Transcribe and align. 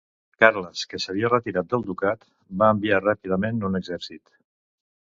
Carles, 0.43 0.79
que 0.93 0.99
s'havia 1.03 1.31
retirat 1.33 1.69
del 1.75 1.85
ducat, 1.91 2.27
va 2.63 2.71
enviar 2.77 3.05
ràpidament 3.07 3.65
un 3.71 3.83
exèrcit. 3.83 4.25